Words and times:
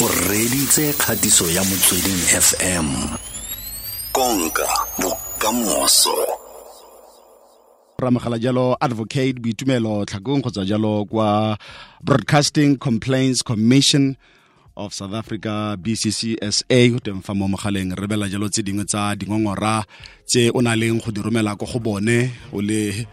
o 0.00 0.08
reditse 0.30 0.92
kgatiso 0.92 1.50
ya 1.50 1.64
motsweding 1.64 2.22
fm 2.40 2.86
konka 4.12 4.68
bokamoso. 4.98 6.14
Ramogela 7.98 8.38
jalo 8.38 8.76
advocate 8.80 9.40
boitumelo 9.40 10.04
tlhakong 10.04 10.40
kgotsa 10.40 10.64
jalo 10.64 11.04
kwa 11.04 11.58
broadcasting 12.00 12.76
complaints 12.76 13.42
commission 13.42 14.16
of 14.76 14.94
south 14.94 15.14
africa 15.14 15.76
bccsa 15.76 16.94
o 16.94 16.98
teng 17.02 17.22
fa 17.22 17.34
mo 17.34 17.48
mogaleng. 17.48 17.94
Re 17.98 18.06
bela 18.06 18.28
jalo 18.28 18.48
tse 18.48 18.62
dingwe 18.62 18.84
tsa 18.84 19.16
dingongora 19.16 19.84
tse 20.26 20.50
o 20.54 20.62
na 20.62 20.76
leng 20.76 21.02
go 21.02 21.10
di 21.10 21.22
romela 21.22 21.56
ko 21.58 21.66
go 21.66 21.78
bone 21.80 22.30
o 22.52 22.62
le 22.62 23.06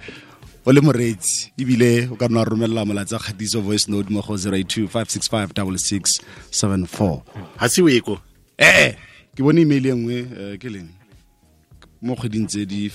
o 0.66 0.72
le 0.74 0.82
moreetsi 0.82 1.52
ebile 1.58 2.10
o 2.12 2.16
ka 2.16 2.28
nna 2.28 2.44
romelela 2.44 2.86
molatsa 2.86 3.20
kgatiso 3.20 3.62
voice 3.62 3.88
note 3.88 4.10
mo 4.10 4.22
go 4.22 4.34
082 4.34 4.88
565 4.90 5.54
6674 5.54 7.22
ga 7.60 7.70
se 7.70 7.82
weko 7.82 8.20
ee 8.60 8.96
ke 9.36 9.44
bone 9.44 9.62
email 9.62 9.86
e 9.86 9.94
nngwe 9.94 10.18
eh, 10.40 10.56
ke 10.58 10.72
leng? 10.72 10.88
Mo 12.02 12.16
kgweding 12.16 12.48
tse 12.48 12.64
di 12.66 12.88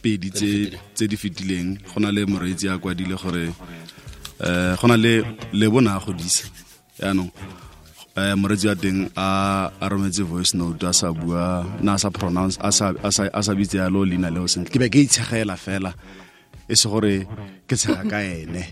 pedi 0.00 0.32
tse 0.32 1.04
di 1.04 1.16
fetileng 1.16 1.76
go 1.92 2.00
na 2.00 2.08
le 2.10 2.24
moreetsi 2.24 2.68
a 2.72 2.78
kwadile 2.80 3.16
gore 3.20 3.52
eh 4.40 4.72
go 4.80 4.86
na 4.88 4.96
le 4.96 5.20
le 5.52 5.68
bona 5.68 5.96
a 5.96 6.00
godisa. 6.00 6.48
Yaanong 6.98 7.28
eh 8.16 8.34
moreetsi 8.40 8.66
wa 8.72 8.74
teng 8.74 9.10
a 9.16 9.28
rometse 9.84 10.24
voice 10.24 10.56
note 10.56 10.82
a 10.88 10.92
sa 10.96 11.12
bua 11.12 11.68
na 11.84 11.94
a 11.94 11.98
sa 11.98 12.08
pronounce 12.10 12.56
a 12.56 12.72
sa 13.42 13.52
bitse 13.54 13.76
yalo 13.76 14.04
leina 14.08 14.32
leo 14.32 14.48
sentle. 14.48 14.72
Ke 14.72 14.80
be 14.80 14.88
ke 14.88 15.04
itshegela 15.04 15.60
fela 15.60 15.92
e 16.68 16.74
se 16.76 16.88
gore 16.88 17.26
ke 17.68 17.74
tshega 17.76 18.02
ka 18.10 18.18
ene. 18.22 18.62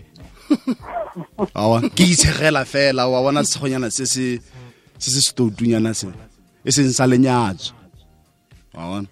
Awa 1.55 1.81
ke 1.95 2.03
itshegela 2.03 2.65
fela 2.65 3.07
wa 3.07 3.21
bona 3.21 3.43
segonyana 3.43 3.91
se 3.91 4.05
se 4.05 4.39
se 4.99 5.09
se 5.11 5.21
stoutunyana 5.21 5.93
se 5.93 6.07
e 6.65 6.71
seng 6.71 6.89
sa 6.91 7.05
lenyatso. 7.07 7.73
Wa 8.73 8.83
bona 8.89 9.07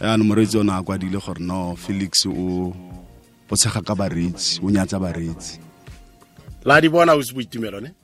yaanong 0.00 0.28
moreetsi 0.28 0.56
o 0.58 0.62
ne 0.64 0.72
a 0.72 0.82
kwadile 0.82 1.20
gore 1.20 1.40
no 1.40 1.76
felix 1.76 2.26
o 2.26 2.72
o 3.50 3.54
tshega 3.56 3.80
ka 3.84 3.94
bareetsi 3.94 4.60
o 4.62 4.70
nyatsa 4.70 4.98
bareetsi. 4.98 5.60
La 6.64 6.80
di 6.80 6.88
bona 6.88 7.14
o 7.14 7.22
se 7.22 7.32
boitumelo 7.32 7.80
ne? 7.80 7.94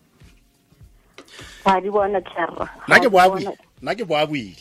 Ga 1.65 1.81
di 1.81 1.91
bona 1.91 2.21
tlerra 2.21 2.69
nna 2.87 3.01
ke 3.01 3.09
boa 3.09 3.28
bui- 3.28 3.59
nna 3.83 3.95
ke 3.97 4.05
boa 4.05 4.27
buile 4.28 4.55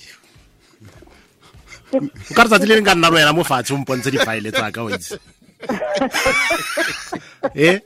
o 1.94 2.00
ka 2.34 2.44
re 2.44 2.50
tsatsi 2.50 2.66
le 2.67 2.76
leng 2.80 2.88
ka 2.88 2.95
nna 2.95 3.10
le 3.12 3.16
wena 3.20 3.34
mo 3.36 3.44
fatshe 3.44 3.73
o 3.76 3.78
mpontshe 3.78 4.10
difaele 4.12 4.52
tsaka 4.52 4.82
o 4.84 4.90
itse 4.90 5.20
Eh, 7.56 7.80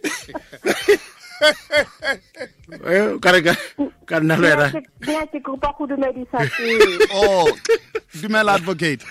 ka 3.21 3.29
re 3.31 3.41
ka- 3.45 3.61
ka 4.09 4.19
nna 4.19 4.35
le 4.37 4.47
wena. 4.49 4.67
Ke 5.31 5.39
kopa 5.41 5.69
go 5.77 5.85
dumedisa 5.87 6.39
pele. 6.57 6.97
Oh 7.13 7.47
dumela 8.13 8.53
advocate. 8.57 9.03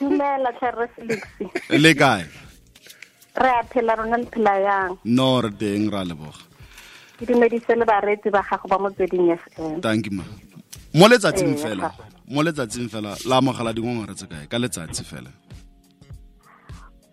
Dumela 0.00 0.52
tlerre 0.58 0.88
felix. 0.96 1.20
Le 1.70 1.94
kae? 1.94 2.24
Re 3.36 3.50
a 3.60 3.62
phela 3.72 3.96
rona 3.96 4.16
le 4.16 4.26
phela 4.32 4.54
yang? 4.60 4.98
No 5.04 5.40
re 5.40 5.50
teng 5.50 5.90
ra 5.92 6.04
leboga. 6.04 6.40
Ke 7.18 7.26
dumedise 7.28 7.76
le 7.76 7.84
bareetsi 7.84 8.30
ba 8.30 8.42
gago 8.42 8.68
ba 8.68 8.78
motsweding 8.78 9.36
fm 9.36 9.80
thank 9.82 10.06
you 10.06 10.12
ma. 10.16 10.24
Mo 10.94 11.06
letsatsing 11.08 11.54
Ee, 11.56 11.62
fela 11.62 11.92
mo 12.28 12.42
letsatsing 12.42 12.88
fela 12.88 13.16
la 13.26 13.40
mogala 13.40 13.72
dingongore 13.72 14.14
tse 14.14 14.26
kae? 14.26 14.46
Ka 14.48 14.56
letsatsi 14.58 15.04
fela 15.04 15.30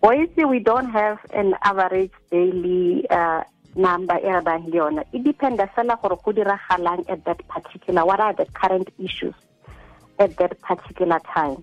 boise 0.00 0.44
we 0.44 0.58
don't 0.58 0.90
have 0.90 1.18
an 1.32 1.54
average 1.62 2.12
daily 2.30 3.08
uh, 3.10 3.42
number 3.76 4.16
e 4.18 4.28
re 4.32 4.40
bang 4.40 4.64
le 4.66 4.78
yona. 4.78 5.04
E 5.12 5.18
dependa 5.18 5.68
fela 5.74 6.00
gore 6.00 6.16
go 6.24 6.32
diragalang 6.32 7.04
at 7.08 7.24
that 7.24 7.46
particular 7.48 8.04
what 8.04 8.20
are 8.20 8.32
the 8.32 8.46
current 8.46 8.88
issues 8.98 9.34
at 10.18 10.36
that 10.38 10.60
particular 10.62 11.20
time. 11.34 11.62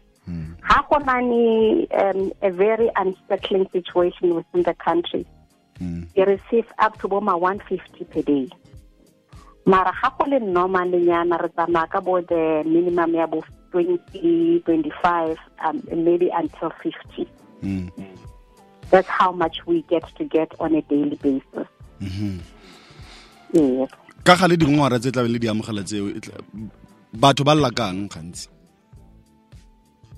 Ha 0.62 0.86
go 0.90 0.98
na 1.00 1.20
ni 1.20 1.88
um, 1.92 2.32
a 2.42 2.52
very 2.52 2.90
unsettling 2.96 3.68
situation 3.72 4.36
within 4.36 4.64
the 4.64 4.74
country. 4.74 5.26
You 5.80 6.26
receive 6.26 6.66
up 6.80 7.00
to 7.00 7.08
boma 7.08 7.38
150 7.38 8.03
per 8.06 8.22
day. 8.22 8.50
Mara 9.66 9.94
ga 10.02 10.12
go 10.18 10.30
le 10.30 10.40
normal 10.40 10.90
nyana 10.92 11.42
re 11.42 11.50
tsamaya 11.50 11.90
ka 11.90 12.02
bo 12.02 12.22
the 12.22 12.64
minimum 12.66 13.16
ya 13.16 13.26
bo 13.26 13.44
20 13.72 14.62
25 14.62 15.38
um, 15.66 15.84
maybe 15.92 16.30
until 16.30 16.70
50 16.84 17.28
Mm. 17.64 17.90
That's 18.90 19.08
how 19.09 19.31
much 19.31 19.66
we 19.66 19.81
get 19.90 20.03
to 20.18 20.24
get 20.25 20.52
on 20.59 20.75
a 20.75 20.81
daily 20.81 21.16
basis. 21.22 21.68
Yes 23.53 23.90
ka 24.24 24.36
ga 24.36 24.48
le 24.48 24.58
dingongora 24.58 25.00
tse 25.00 25.12
tlabe 25.12 25.31
le 25.31 25.40
di 25.40 25.48
amogela 25.48 25.84
tseo 25.84 26.09
e 26.12 26.20
batho 27.16 27.44
ba 27.47 27.56
lla 27.56 27.72
kang 27.72 28.09
gantsi? 28.12 28.47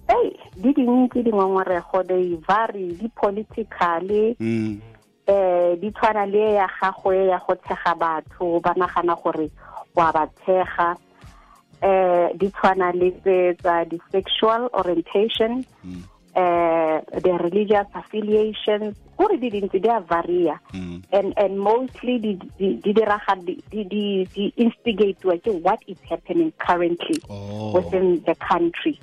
Hey 0.09 0.33
di 0.57 0.73
dintsi 0.73 1.21
dingongorego 1.23 2.01
they 2.07 2.33
vary 2.47 2.97
di 2.97 3.07
politically 3.13 4.33
Mm. 4.39 4.81
eh 5.29 5.77
di 5.77 5.91
tshwana 5.93 6.25
le 6.25 6.53
ya 6.57 6.67
gago 6.81 7.13
ya 7.13 7.37
go 7.45 7.53
tshega 7.55 7.93
batho 7.95 8.59
ba 8.59 8.73
nagana 8.73 9.13
gore 9.21 9.51
wa 9.95 10.11
ba 10.11 10.25
tshega. 10.41 10.97
Eh 11.85 12.33
di 12.33 12.49
tshwana 12.49 12.89
le 12.97 13.11
tse 13.21 13.53
tsa 13.61 13.85
di-sexual 13.85 14.69
orientation 14.73 15.63
eh 16.39 17.01
the 17.23 17.33
religious 17.45 17.87
affiliations 17.93 18.95
gore 19.17 19.37
di 19.37 19.49
dintsi 19.49 19.79
di 19.79 19.89
a 19.89 19.99
varia. 19.99 20.55
Mm. 20.73 21.03
and 21.11 21.33
and 21.37 21.53
mostly 21.59 22.15
di 22.19 22.31
di 22.57 22.79
di 22.83 22.91
diraga 22.93 23.35
di 23.43 23.55
di 23.69 23.83
di 24.33 24.51
ke 25.43 25.51
what 25.65 25.79
is 25.87 25.97
happening 26.09 26.51
currently 26.65 27.19
Oh. 27.29 27.71
within 27.75 28.23
the 28.25 28.35
country. 28.35 28.95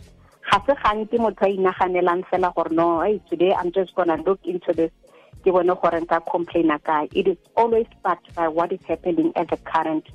Ga 0.50 0.58
se 0.66 0.74
gantsi 0.82 1.18
motho 1.18 1.44
a 1.44 1.48
inaganelang 1.52 2.22
fela 2.30 2.52
gore 2.54 2.70
no 2.70 3.00
hey 3.04 3.20
today 3.28 3.52
i'm 3.52 3.70
just 3.72 3.94
gonna 3.94 4.16
look 4.26 4.40
into 4.44 4.72
this. 4.72 4.90
Ke 5.44 5.52
bone 5.52 5.74
gore 5.82 6.00
nka 6.00 6.20
complaina 6.32 6.78
kae. 6.80 7.08
It 7.12 7.26
is 7.28 7.38
always 7.56 7.86
backed 8.02 8.32
by 8.34 8.48
what 8.48 8.72
is 8.72 8.80
happening 8.88 9.32
at 9.36 9.48
the 9.50 9.58
current 9.58 10.06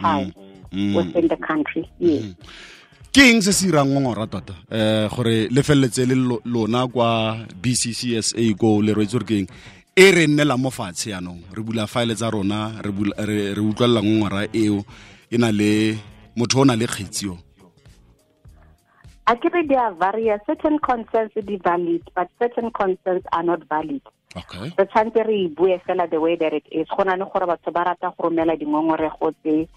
time 0.00 0.32
Mm. 0.72 0.94
within 0.96 1.28
the 1.28 1.36
country. 1.36 1.84
Yes 1.98 2.32
ke 3.12 3.28
eng 3.28 3.42
se 3.42 3.52
se 3.52 3.68
irang 3.68 3.92
ngongora 3.92 4.26
tota? 4.26 4.54
Um 4.70 5.08
gore 5.12 5.48
le 5.50 5.62
feleletse 5.62 6.06
le 6.08 6.16
lona 6.44 6.88
kwa 6.88 7.36
bccsa 7.60 8.56
ko 8.58 8.80
le 8.80 8.92
roetse 8.92 9.12
gore 9.12 9.24
ke 9.24 9.36
eng 9.40 9.48
e 9.96 10.10
re 10.10 10.26
nnela 10.26 10.56
mo 10.56 10.70
fatshe 10.70 11.10
yaanong 11.12 11.52
re 11.52 11.62
bula 11.62 11.86
faele 11.86 12.14
tsa 12.14 12.30
rona 12.30 12.80
re 12.80 13.60
utlwelela 13.60 14.02
ngongora 14.02 14.48
eo. 14.52 14.84
E 15.30 15.38
na 15.38 15.50
le 15.52 15.96
motho 16.36 16.60
o 16.60 16.64
na 16.64 16.76
le 16.76 16.86
kgetsio 16.86 17.38
a 19.26 19.36
ke 19.36 19.48
re 19.54 19.62
they 19.66 19.76
are 19.76 19.94
various 19.94 20.40
certain 20.46 20.78
concerns 20.78 21.32
di 21.46 21.56
valid 21.56 22.02
but 22.14 22.28
certain 22.38 22.70
concerns 22.70 23.22
are 23.32 23.42
not 23.42 23.62
valid. 23.68 24.02
Okay. 24.36 24.72
Re 24.76 24.84
tshwanetse 24.86 25.24
re 25.26 25.44
e 25.44 25.48
bue 25.48 25.78
fela 25.86 26.08
the 26.10 26.20
way 26.20 26.36
that 26.36 26.52
it 26.52 26.64
is. 26.72 26.88
Go 26.88 27.04
na 27.04 27.14
le 27.14 27.24
gore 27.24 27.46
batho 27.46 27.72
ba 27.72 27.84
rata 27.84 28.12
go 28.16 28.28
romela 28.28 28.56
dingongorego 28.56 29.32
tse 29.42 29.68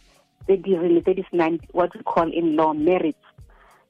tse 0.46 0.62
di 0.62 0.78
rile 0.78 1.02
tse 1.02 1.14
di 1.14 1.24
senang 1.30 1.60
what 1.74 1.94
we 1.94 2.02
call 2.06 2.30
in 2.30 2.56
law 2.56 2.74
merits. 2.74 3.26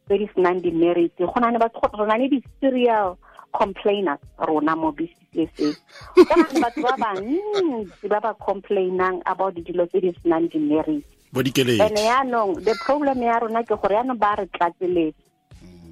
Tse 0.08 0.18
di 0.18 0.28
senang 0.36 0.62
di-merits 0.62 1.20
go 1.20 1.38
na 1.40 1.52
le 1.52 1.60
batho 1.60 1.84
re 1.92 2.06
na 2.08 2.16
le 2.16 2.28
di-serial 2.32 3.18
complainers 3.52 4.20
rona 4.38 4.76
mo 4.76 4.92
bccsa 4.92 5.70
go 6.16 6.34
na 6.36 6.48
le 6.52 6.60
batho 6.64 6.82
ba 6.84 6.96
bantsi 6.98 8.06
ba 8.08 8.20
ba 8.22 8.32
complainang 8.40 9.20
about 9.26 9.56
dilo 9.56 9.86
tse 9.90 10.00
di 10.00 10.12
senang 10.22 10.48
di-merits 10.48 11.10
bo 11.34 11.42
and 11.42 11.98
yaanong 12.00 12.64
the 12.64 12.76
problem 12.86 13.20
ya 13.20 13.40
rona 13.44 13.64
ke 13.68 13.76
gore 13.76 13.96
yaanong 13.96 14.20
ba 14.20 14.40
re 14.40 14.48
tlatseletse. 14.56 15.20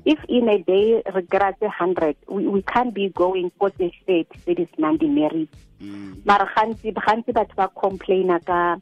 If 0.06 0.20
in 0.28 0.50
a 0.52 0.60
day 0.60 1.00
re 1.00 1.24
kry-a 1.28 1.70
hundred 1.70 2.16
we, 2.28 2.48
we 2.48 2.62
can't 2.62 2.94
be 2.94 3.10
going 3.10 3.52
tse 3.52 3.92
thirty 4.08 4.24
tse 4.30 4.52
di 4.56 4.66
senang 4.76 5.00
di-merits 5.02 5.52
mm. 5.82 6.24
mara 6.24 6.48
gantsi 6.56 6.94
gantsi 6.96 7.34
batho 7.34 7.56
ba 7.56 7.68
complaina 7.74 8.40
ka 8.46 8.80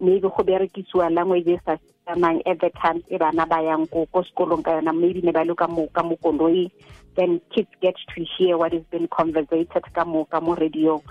maybe 0.00 0.20
go 0.20 0.42
berekisiwa 0.42 1.10
language 1.12 1.48
e 1.48 1.60
sa 1.64 1.76
siamang 2.06 2.42
at 2.46 2.60
the 2.60 2.70
times 2.82 3.04
e 3.08 3.18
bana 3.18 3.46
ba 3.46 3.62
yang 3.62 3.86
ko 3.86 4.06
ko 4.12 4.22
sekolong 4.22 4.64
ka 4.64 4.80
yona 4.80 4.92
maybe 4.92 5.20
ne 5.22 5.32
ba 5.32 5.44
le 5.44 5.54
ka 5.54 5.66
mo 5.66 5.86
ka 5.92 6.02
mo 6.02 6.16
koloi 6.16 6.70
then 7.16 7.40
kids 7.54 7.70
get 7.80 7.94
to 8.14 8.24
hear 8.36 8.56
what 8.56 8.72
is 8.72 8.84
being 8.90 9.08
conversated 9.08 9.84
ka 9.94 10.04
mo 10.04 10.24
ka 10.24 10.40
mo 10.40 10.54
radio 10.54 11.02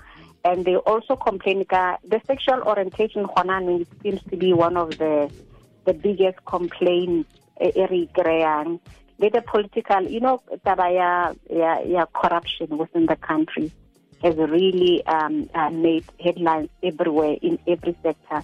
and 0.44 0.64
they 0.64 0.76
also 0.76 1.16
complain 1.16 1.64
ka 1.64 1.96
the 2.04 2.20
sexual 2.26 2.62
orientation 2.66 3.26
gona 3.26 3.60
it 3.80 3.88
seems 4.02 4.22
to 4.30 4.36
be 4.36 4.52
one 4.52 4.76
of 4.76 4.90
the 4.98 5.30
the 5.84 5.94
biggest 5.94 6.38
complaints 6.44 7.28
e 7.60 7.84
re 7.86 8.08
kry-ang 8.12 8.80
le 9.20 9.28
the 9.30 9.42
political 9.42 10.02
you 10.08 10.20
know 10.20 10.40
taba 10.64 10.88
ya 10.88 11.32
ya 11.48 11.80
ya 11.84 12.06
corruption 12.12 12.78
within 12.78 13.06
the 13.06 13.16
country 13.16 13.70
has 14.22 14.36
really 14.36 15.04
um, 15.06 15.48
uh, 15.54 15.70
made 15.70 16.04
headlines 16.22 16.68
everywhere 16.82 17.36
in 17.40 17.58
every 17.66 17.96
sector. 18.02 18.42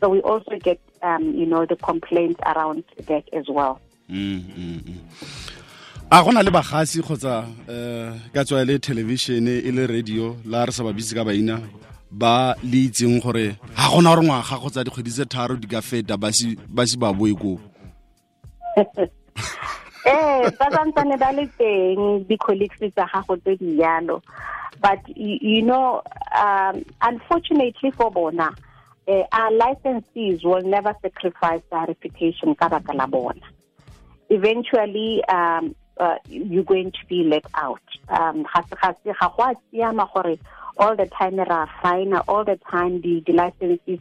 So 0.00 0.08
we 0.08 0.20
also 0.20 0.58
get, 0.62 0.80
um, 1.02 1.34
you 1.34 1.46
know, 1.46 1.64
the 1.66 1.76
complaints 1.76 2.40
around 2.44 2.84
that 3.06 3.24
as 3.32 3.48
well. 3.48 3.80
a 6.08 6.22
gona 6.22 6.42
le 6.44 6.50
bagasi 6.54 7.02
kgotsa 7.02 7.42
um 7.42 8.20
ka 8.32 8.44
tswa 8.46 8.62
le 8.64 8.78
television 8.78 9.48
e 9.48 9.70
le 9.74 9.86
radio 9.90 10.36
la 10.46 10.62
re 10.64 10.70
sa 10.70 10.84
ba 10.86 10.92
bitse 10.94 11.10
ka 11.18 11.24
baina 11.26 11.58
ba 12.10 12.54
le 12.62 12.86
itseng 12.86 13.18
gore 13.18 13.58
ga 13.74 13.90
gona 13.90 14.14
gore 14.14 14.22
ngwaga 14.22 14.56
kgotsa 14.62 14.84
dikgwedi 14.86 15.10
tse 15.10 15.26
tharo 15.26 15.56
di 15.58 15.66
ka 15.66 15.82
feta 15.82 16.14
ba 16.16 16.30
si 16.30 16.96
ba 16.96 17.10
boe 17.12 17.34
koo? 17.34 17.58
Eh 20.06 20.50
ba 20.58 20.70
santsane 20.70 21.18
ba 21.18 21.34
le 21.34 21.50
teng 21.58 22.22
di-colleagues 22.30 22.78
tsa 22.94 23.10
gago 23.10 23.34
tse 23.42 23.58
di 23.58 23.82
yalo. 23.82 24.22
But 24.78 25.02
you 25.08 25.62
know 25.62 26.02
um, 26.30 26.84
unfortunately 27.02 27.90
for 27.90 28.12
bona 28.14 28.54
uh, 29.08 29.22
our 29.32 29.50
licensees 29.52 30.44
will 30.44 30.62
never 30.62 30.94
sacrifice 31.02 31.62
their 31.70 31.86
reputation 31.86 32.54
ka 32.54 32.68
baka 32.68 32.92
eventually 34.28 35.22
um, 35.28 35.74
uh, 35.98 36.16
you're 36.28 36.64
going 36.64 36.90
to 36.90 37.06
be 37.08 37.22
let 37.24 37.44
out. 37.54 37.80
Um 38.08 38.46
all 40.78 40.94
the 40.94 41.06
time 41.06 41.36
ra 41.36 41.66
fine 41.80 42.12
all 42.28 42.44
the 42.44 42.58
time 42.70 43.00
the, 43.00 43.22
the 43.26 43.32
licensees 43.32 44.00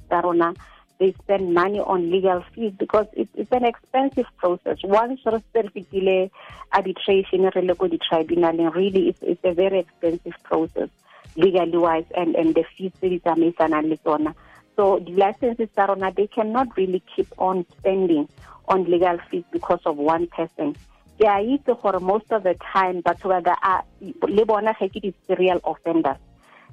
they 1.00 1.12
spend 1.24 1.54
money 1.54 1.80
on 1.80 2.10
legal 2.10 2.44
fees 2.54 2.74
because 2.78 3.08
it, 3.14 3.28
it's 3.36 3.52
an 3.52 3.66
expensive 3.66 4.26
process. 4.38 4.78
Once 4.84 5.20
re 5.26 5.42
se 5.52 6.32
arbitration 6.74 7.50
re 7.54 7.62
le 7.62 7.76
ko 7.76 7.88
di-tribunal 7.88 8.72
really 8.72 9.10
it's, 9.10 9.20
it's 9.22 9.44
a 9.44 9.54
very 9.54 9.80
expensive 9.80 10.36
process 10.44 10.90
legally 11.36 11.78
wise 11.78 12.06
and, 12.16 12.36
and 12.36 12.56
the 12.56 12.64
fees 12.78 12.92
tse 12.94 13.10
di 13.10 13.20
tsamaisanang 13.20 13.90
le 13.90 13.98
tsona 13.98 14.34
so 14.76 15.00
the 15.00 15.14
licenses 15.14 15.70
tsa 15.74 15.86
rona 15.88 16.12
they 16.12 16.28
cannot 16.28 16.76
really 16.78 17.02
keep 17.16 17.28
on 17.38 17.66
spending 17.78 18.28
on 18.68 18.84
legal 18.86 19.18
fees 19.30 19.44
because 19.52 19.80
of 19.86 19.98
one 19.98 20.28
person. 20.28 20.76
They 21.20 21.28
are 21.28 21.40
itse 21.40 21.80
for 21.82 22.00
most 22.00 22.32
of 22.32 22.44
the 22.44 22.56
time 22.74 23.02
but 23.02 23.24
whether 23.24 23.56
a 23.64 23.84
le 24.28 24.46
bona 24.46 24.74
ge 24.80 24.90
ke 24.92 25.02
di-serial 25.02 25.62
offenders. 25.64 26.18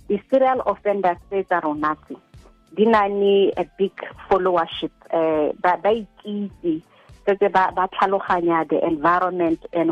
The 0.08 0.20
serial 0.30 0.60
offenders 0.66 1.18
tse 1.30 1.44
tsa 1.44 1.60
rona 1.62 1.96
tse 2.06 2.84
na 2.86 3.06
le 3.06 3.52
a 3.56 3.64
big 3.78 3.92
followership 4.28 4.90
uh, 5.12 5.52
ba 5.62 5.76
ba 5.82 5.90
ikitse 5.92 6.82
setse 7.26 7.48
ba 7.52 7.70
ba 7.76 7.88
tlhaloganya 7.88 8.68
the 8.68 8.84
environment 8.84 9.60
and 9.72 9.90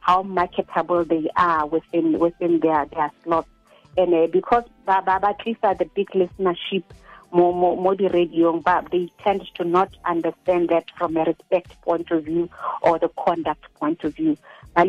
how 0.00 0.22
marketable 0.22 1.04
they 1.04 1.28
are 1.36 1.66
within 1.66 2.18
within 2.18 2.60
their 2.60 2.86
their 2.86 3.10
slots 3.22 3.53
and 3.96 4.14
uh, 4.14 4.26
because 4.26 4.64
ba 4.86 5.02
ba 5.04 5.18
ba 5.20 5.34
the 5.78 5.88
big 5.94 6.08
listenership 6.10 6.84
mo 7.32 7.52
mo 7.52 7.76
mo 7.76 7.94
di 7.94 8.08
radio 8.08 8.58
but 8.58 8.90
they 8.90 9.10
tend 9.22 9.42
to 9.54 9.64
not 9.64 9.90
understand 10.04 10.68
that 10.68 10.84
from 10.96 11.16
a 11.16 11.24
respect 11.24 11.80
point 11.82 12.10
of 12.10 12.24
view 12.24 12.48
or 12.82 12.98
the 12.98 13.10
conduct 13.24 13.64
point 13.74 14.02
of 14.04 14.14
view 14.14 14.36
ba 14.76 14.82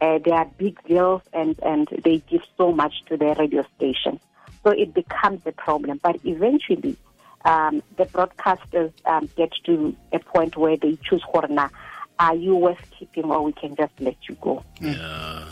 uh, 0.00 0.18
they 0.18 0.30
are 0.30 0.46
big 0.58 0.76
deals 0.84 1.22
and 1.32 1.58
and 1.62 1.88
they 2.04 2.18
give 2.28 2.42
so 2.56 2.72
much 2.72 2.94
to 3.06 3.16
the 3.16 3.34
radio 3.38 3.64
station 3.76 4.20
so 4.66 4.72
it 4.72 4.92
becomes 4.94 5.42
a 5.46 5.52
problem. 5.52 6.00
But 6.02 6.18
eventually, 6.24 6.96
um, 7.44 7.84
the 7.96 8.06
broadcasters 8.06 8.92
um, 9.04 9.28
get 9.36 9.52
to 9.66 9.94
a 10.12 10.18
point 10.18 10.56
where 10.56 10.76
they 10.76 10.98
choose 11.04 11.22
Horna. 11.22 11.70
Are 12.18 12.34
you 12.34 12.56
worth 12.56 12.80
keeping, 12.98 13.26
or 13.26 13.42
we 13.42 13.52
can 13.52 13.76
just 13.76 13.92
let 14.00 14.16
you 14.28 14.36
go? 14.40 14.64
Yeah. 14.80 15.44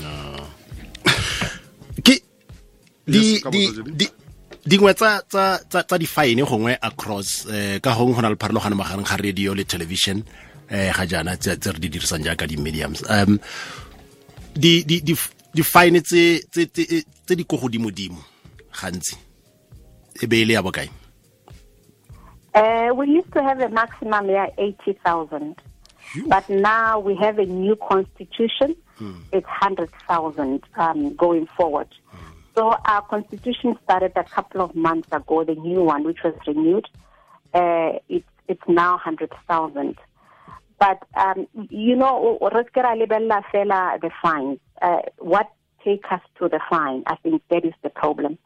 No. 0.00 0.48
Di 3.06 3.42
di 3.50 3.62
di 3.98 4.06
dingwe 4.66 4.94
tsa 4.94 5.22
tsa 5.26 5.58
tsa 5.68 5.82
tsa 5.82 5.96
di-fine 5.98 6.42
gongwe 6.42 6.78
across 6.80 7.46
eh 7.50 7.80
ka 7.82 7.94
gongwe 7.94 8.14
go 8.14 8.20
na 8.22 8.30
le 8.30 8.36
pharologano 8.36 8.76
magareng 8.76 9.06
ga 9.06 9.16
radio 9.16 9.54
le 9.54 9.64
television 9.64 10.22
eh 10.70 10.92
ga 10.94 11.06
jana 11.06 11.36
tse 11.36 11.58
re 11.58 11.78
di 11.78 11.88
dirisang 11.88 12.22
jaaka 12.22 12.46
di-mediums 12.46 13.02
um 13.10 13.38
di 14.54 14.84
di 14.86 15.02
di 15.02 15.14
di 15.52 15.62
fine 15.62 16.00
tse 16.00 16.46
tse 16.46 16.70
tse 16.70 17.34
di 17.34 17.44
go 17.44 17.58
godimo-dimo 17.58 18.22
gantsi 18.70 19.16
e 20.22 20.26
be 20.26 20.42
ile 20.42 20.54
ya 20.54 20.62
bokae 20.62 21.02
Uh, 22.54 22.92
we 22.94 23.08
used 23.08 23.32
to 23.32 23.42
have 23.42 23.60
a 23.60 23.68
maximum 23.70 24.28
yeah, 24.28 24.46
80,000. 24.58 25.56
But 26.26 26.48
now 26.50 26.98
we 26.98 27.16
have 27.16 27.38
a 27.38 27.46
new 27.46 27.76
constitution. 27.76 28.76
Hmm. 28.96 29.22
It's 29.32 29.46
100,000 29.46 30.62
um, 30.76 31.16
going 31.16 31.46
forward. 31.56 31.88
Hmm. 32.08 32.31
So 32.54 32.74
our 32.84 33.02
constitution 33.02 33.78
started 33.84 34.12
a 34.16 34.24
couple 34.24 34.60
of 34.60 34.74
months 34.74 35.08
ago, 35.12 35.44
the 35.44 35.54
new 35.54 35.82
one, 35.82 36.04
which 36.04 36.22
was 36.22 36.34
renewed. 36.46 36.86
Uh, 37.54 37.92
it's, 38.08 38.26
it's 38.48 38.62
now 38.68 38.92
100,000. 38.92 39.98
But, 40.78 41.02
um, 41.14 41.46
you 41.70 41.96
know, 41.96 42.38
the 42.40 44.10
fines. 44.20 44.58
Uh, 44.80 44.98
what 45.18 45.50
take 45.84 46.04
us 46.10 46.20
to 46.38 46.48
the 46.48 46.60
fine? 46.68 47.02
I 47.06 47.16
think 47.16 47.42
that 47.50 47.64
is 47.64 47.74
the 47.82 47.90
problem 47.90 48.38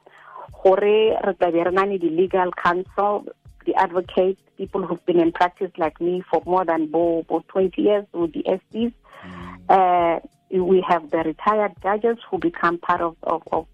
gore 0.66 0.80
re 0.80 1.16
tla 1.38 1.50
be 1.52 1.62
re 1.62 1.70
na 1.70 1.84
le 1.84 1.98
di-legal 1.98 2.50
counsel 2.52 3.24
the 3.66 3.74
advocates 3.74 4.40
people 4.56 4.82
who've 4.86 5.04
been 5.06 5.20
in 5.20 5.32
practice 5.32 5.70
like 5.76 6.00
me 6.00 6.22
for 6.30 6.42
more 6.46 6.64
than 6.64 6.86
bo, 6.90 7.24
bo 7.28 7.44
20 7.48 7.82
years 7.82 8.04
with 8.12 8.32
the 8.32 8.42
SDs. 8.42 8.92
Mm. 9.26 9.70
Uh, 9.76 10.20
we 10.50 10.82
have 10.88 11.10
the 11.10 11.18
retired 11.18 11.72
judges 11.82 12.16
who 12.30 12.38
become 12.38 12.78
part 12.78 13.00
of, 13.00 13.16
of, 13.24 13.42
of, 13.52 13.66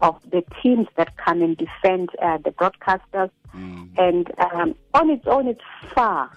of 0.00 0.18
the 0.30 0.42
teams 0.62 0.86
that 0.96 1.16
come 1.16 1.42
and 1.42 1.56
defend 1.56 2.10
uh, 2.22 2.38
the 2.38 2.50
broadcasters. 2.50 3.30
Mm. 3.54 3.98
And 3.98 4.32
um, 4.52 4.74
on 4.94 5.10
its 5.10 5.26
own, 5.26 5.48
it's 5.48 5.60
far, 5.94 6.30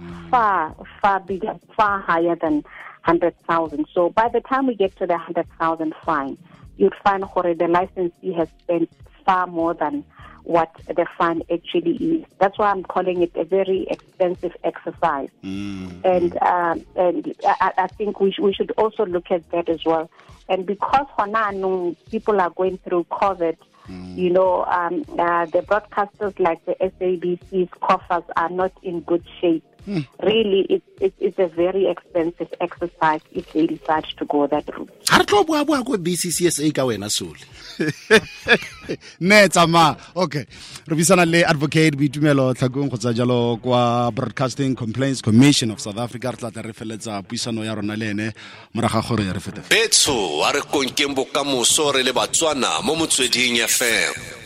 mm. 0.00 0.30
far, 0.30 0.74
far 1.00 1.20
bigger, 1.20 1.58
far 1.76 2.00
higher 2.00 2.36
than 2.36 2.64
100,000. 3.04 3.86
So 3.92 4.10
by 4.10 4.28
the 4.28 4.40
time 4.40 4.66
we 4.66 4.74
get 4.74 4.96
to 4.96 5.06
the 5.06 5.14
100,000 5.14 5.94
fine, 6.04 6.36
you'd 6.76 6.94
find 7.02 7.24
Jorge, 7.24 7.54
the 7.54 7.68
licensee 7.68 8.32
has 8.32 8.48
spent 8.60 8.90
far 9.24 9.46
more 9.46 9.74
than 9.74 10.04
what 10.48 10.74
the 10.86 11.06
fund 11.18 11.44
actually 11.52 11.96
is. 11.96 12.24
That's 12.38 12.58
why 12.58 12.70
I'm 12.70 12.82
calling 12.82 13.22
it 13.22 13.30
a 13.36 13.44
very 13.44 13.86
expensive 13.90 14.56
exercise. 14.64 15.28
Mm. 15.44 16.02
And 16.04 16.42
um, 16.42 16.86
and 16.96 17.34
I, 17.44 17.72
I 17.76 17.86
think 17.88 18.18
we, 18.18 18.32
sh- 18.32 18.38
we 18.38 18.54
should 18.54 18.70
also 18.72 19.04
look 19.04 19.30
at 19.30 19.48
that 19.50 19.68
as 19.68 19.84
well. 19.84 20.10
And 20.48 20.64
because 20.64 21.06
Honano, 21.18 21.94
people 22.10 22.40
are 22.40 22.48
going 22.48 22.78
through 22.78 23.04
COVID, 23.12 23.58
mm. 23.88 24.16
you 24.16 24.30
know, 24.30 24.64
um, 24.64 25.04
uh, 25.18 25.44
the 25.44 25.60
broadcasters 25.60 26.38
like 26.40 26.64
the 26.64 26.76
SABC's 26.80 27.70
coffers 27.82 28.24
are 28.34 28.48
not 28.48 28.72
in 28.82 29.00
good 29.00 29.24
shape. 29.42 29.64
Mm. 29.88 30.06
Really, 30.22 30.60
it, 30.68 30.82
it, 31.00 31.14
it's 31.18 31.38
a 31.38 31.46
very 31.46 31.86
expensive 31.88 32.52
exercise 32.60 33.22
if 33.32 33.50
they 33.54 33.66
decide 33.66 34.04
to 34.18 34.24
go 34.26 34.46
that 34.46 34.68
route. 34.76 34.90
re 35.18 35.24
tlo 35.24 35.46
bua 35.46 35.64
bua 35.64 35.82
go 35.82 35.96
bccsa 35.96 36.68
ka 36.74 36.84
wena 36.84 37.08
sole 37.10 37.40
ne 39.20 39.48
tsama 39.48 39.96
okay. 40.14 40.44
Re 40.86 40.96
bisana 40.96 41.24
le 41.24 41.42
advocate 41.42 41.96
boitumelo 41.96 42.52
tlhakong 42.54 42.90
go 42.90 42.96
tsa 42.96 43.14
jalo 43.14 43.56
kwa 43.62 44.12
broadcasting 44.12 44.76
complaints 44.76 45.22
commission 45.22 45.70
of 45.70 45.80
south 45.80 45.96
africa. 45.98 46.32
Re 46.32 46.36
tla 46.36 46.62
re 46.62 46.72
feletsa 46.72 47.22
puisano 47.22 47.64
ya 47.64 47.74
rona 47.74 47.96
le 47.96 48.10
ene 48.10 48.32
moraga 48.74 49.00
gore 49.00 49.24
re 49.32 49.40
fete 49.40 49.62
betso 49.70 50.44
a 50.44 50.52
re 50.52 50.60
konkeng 50.60 51.14
bokamoso 51.14 51.92
re 51.94 52.02
le 52.02 52.12
batswana 52.12 52.82
mo 52.84 52.94
motsweding 52.94 53.56
fm 53.64 54.37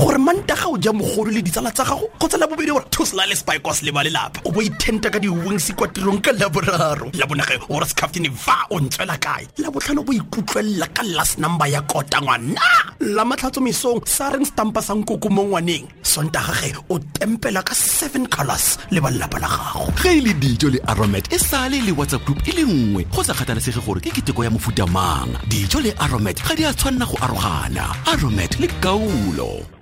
gore 0.00 0.18
mantaga 0.18 0.66
o 0.72 0.78
ja 0.80 0.92
mogolo 0.92 1.30
le 1.30 1.42
ditsala 1.42 1.70
tsa 1.70 1.84
gago 1.84 2.08
kgotsa 2.16 2.38
la 2.38 2.46
bobedi 2.46 2.72
gore 2.72 2.86
thosela 2.90 3.26
le 3.28 3.34
spikos 3.36 3.82
le 3.84 3.92
ba 3.92 4.02
lelapa 4.02 4.40
o 4.48 4.50
bo 4.50 4.62
ithenta 4.62 5.10
ka 5.12 5.18
di-wings 5.20 5.72
kwa 5.76 5.88
tirong 5.92 6.20
ka 6.24 6.32
laboraro 6.32 7.12
la 7.20 7.26
bonage 7.28 7.58
gore 7.68 7.84
scaftine 7.84 8.30
va 8.32 8.56
o 8.70 8.80
ntswela 8.80 9.16
kae 9.20 9.44
la 9.60 9.68
botlhano 9.70 10.02
bo 10.02 10.12
ikutlwelela 10.12 10.86
ka 10.96 11.02
last 11.04 11.36
number 11.38 11.68
ya 11.68 11.82
kota 11.82 12.20
ngwana 12.22 12.64
la 13.00 13.24
matlhatso 13.28 13.60
mesong 13.60 14.00
sa 14.08 14.30
reng 14.32 14.46
stampa 14.48 14.80
sa 14.80 14.96
nkoko 14.96 15.28
mo 15.28 15.44
ngwaneng 15.44 15.84
sontagage 16.02 16.80
o 16.88 16.96
tempela 17.20 17.60
ka 17.62 17.74
seven 17.74 18.24
colors 18.32 18.80
le 18.90 19.00
ba 19.04 19.10
lelapa 19.12 19.36
la 19.36 19.52
gago 19.52 19.92
ge 20.00 20.16
e 20.16 20.20
le 20.24 20.32
dijo 20.40 20.72
le 20.72 20.80
aromet 20.88 21.28
e 21.28 21.38
sale 21.38 21.76
le 21.76 21.92
whatsapp 21.92 22.24
group 22.24 22.40
e 22.48 22.56
le 22.56 22.64
nngwe 22.64 23.04
go 23.12 23.20
sa 23.20 23.36
kgathalesege 23.36 23.84
gore 23.84 24.00
ke 24.00 24.08
keteko 24.08 24.44
ya 24.44 24.50
mofuta 24.50 24.88
mang 24.88 25.36
dijo 25.44 25.76
le 25.84 25.92
aromet 26.00 26.40
ga 26.40 26.56
di 26.56 26.64
a 26.64 26.72
tshwanela 26.72 27.04
go 27.04 27.20
arogana 27.20 27.92
aromet 28.08 28.56
le 28.56 28.68
kaulo 28.80 29.80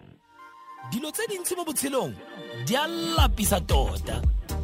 dilo 0.90 1.11
tse 1.12 1.23
dintsi 1.28 1.52
mo 1.57 1.64
botshelong 1.64 2.14
di 2.64 2.75
a 2.75 2.87
lapisa 3.16 3.61
tota. 3.61 4.23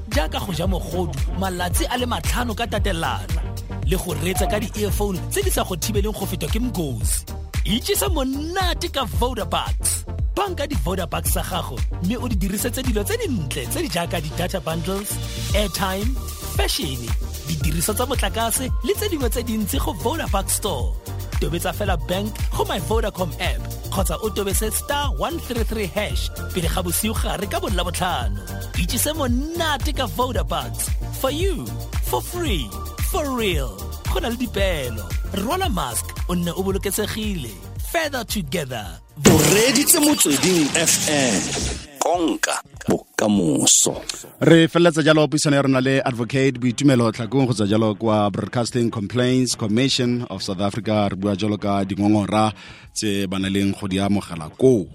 Jaaka 0.09 0.39
go 0.41 0.53
ja 0.53 0.67
mogodu 0.67 1.19
malatsi 1.39 1.85
a 1.91 1.97
le 1.99 2.07
matlhano 2.07 2.55
ka 2.57 2.67
tatelano 2.67 3.41
le 3.85 3.97
go 3.97 4.15
reetsa 4.15 4.47
ka 4.47 4.59
di-earphone 4.59 5.21
tse 5.29 5.43
di 5.45 5.51
sa 5.51 5.65
go 5.65 5.77
thibeleng 5.77 6.17
go 6.17 6.25
fetwa 6.25 6.49
ke 6.49 6.61
mokosi 6.61 7.29
itsise 7.65 8.09
monate 8.09 8.89
ka 8.89 9.05
vodabucks 9.21 10.05
banka 10.37 10.65
di-vodabucks 10.67 11.37
sa 11.37 11.43
gago 11.45 11.77
mme 12.03 12.17
o 12.17 12.29
di 12.29 12.37
dirisetse 12.41 12.81
dilo 12.81 13.05
tse 13.05 13.21
dintle 13.21 13.69
tse 13.69 13.81
di 13.85 13.89
jaaka 13.93 14.21
di-data 14.21 14.61
bundles 14.65 15.13
airtime 15.53 16.09
fashion 16.57 17.05
didiriswa 17.49 17.93
tsa 17.95 18.05
motlakase 18.09 18.65
le 18.85 18.93
tse 18.97 19.07
dingwe 19.13 19.29
tse 19.29 19.43
dintsi 19.45 19.77
go 19.77 19.93
vodabuck 19.93 20.49
store 20.49 21.04
tobetsa 21.45 21.73
fela 21.77 21.97
bank 22.09 22.33
go 22.57 22.65
my 22.65 22.81
vodacom 22.89 23.31
app 23.41 23.61
kgotsa 23.93 24.17
o 24.23 24.31
tobetse 24.31 24.73
star 24.73 25.13
133 25.19 25.87
hash 25.97 26.31
pele 26.55 26.69
ga 26.75 26.81
bosigo 26.83 27.15
gare 27.21 27.47
ka 27.47 27.61
bonla 27.61 27.85
botlhano. 27.85 28.41
Itsise 28.81 29.13
monate 29.13 29.93
ka 29.93 30.07
vodabucks 30.17 30.89
for 31.21 31.31
you 31.31 31.67
for 32.09 32.23
free 32.23 32.65
for 33.13 33.37
real. 33.37 33.77
Go 34.13 34.21
na 34.21 34.29
le 34.33 34.37
dipeelo 34.41 35.05
rwala 35.37 35.69
mask 35.69 36.17
o 36.29 36.35
nne 36.35 36.53
o 36.57 36.63
boloketsegile 36.65 37.53
further 37.93 38.25
together. 38.25 38.87
O 39.29 39.37
reditse 39.53 40.01
motsweding 40.01 40.69
fm 40.73 41.84
konka 42.05 42.61
bokamoso. 42.89 43.95
Re 44.41 44.69
feleletsa 44.69 45.03
jalo 45.03 45.29
puisano 45.29 45.57
ya 45.57 45.63
rona 45.63 45.81
le 45.81 46.03
advocate 46.05 46.59
boitumelo 46.61 47.11
tlhakong 47.13 47.47
go 47.47 47.53
tswa 47.55 47.67
jalo 47.67 47.95
kwa 47.95 48.31
broadcasting 48.31 48.91
complaints 48.91 49.57
commission 49.57 50.27
of 50.29 50.43
south 50.43 50.61
africa. 50.61 51.09
Re 51.11 51.17
bua 51.17 51.37
jalo 51.37 51.57
ka 51.57 51.85
dingongora 51.85 52.53
tse 52.93 53.27
ba 53.27 53.39
na 53.39 53.49
leng 53.49 53.73
go 53.73 53.89
di 53.89 53.97
amogela 53.97 54.51
koo. 54.61 54.87